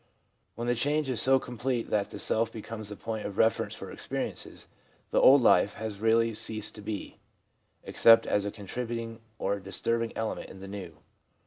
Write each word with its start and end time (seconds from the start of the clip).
When 0.55 0.65
the 0.67 0.73
change 0.73 1.09
is 1.09 1.21
so 1.21 1.37
complete 1.37 1.91
that 1.91 2.09
the 2.09 2.17
self 2.17 2.51
be 2.51 2.63
comes 2.63 2.89
a 2.89 2.95
point 2.95 3.23
of 3.27 3.37
reference 3.37 3.75
for 3.75 3.91
experiences, 3.91 4.67
the 5.11 5.21
old 5.21 5.43
life 5.43 5.75
has 5.75 5.99
really 5.99 6.33
ceased 6.33 6.73
to 6.73 6.81
be, 6.81 7.19
except 7.83 8.25
as 8.25 8.43
a 8.43 8.49
contributing 8.49 9.19
or 9.37 9.53
a 9.57 9.61
disturbing 9.63 10.11
element 10.17 10.49
in 10.49 10.59
the 10.59 10.67
new. 10.67 10.97